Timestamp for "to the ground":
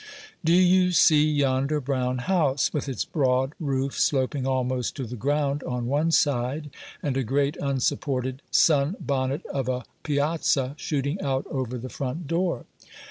4.95-5.61